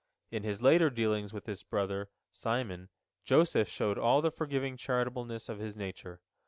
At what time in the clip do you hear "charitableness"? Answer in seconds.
4.75-5.47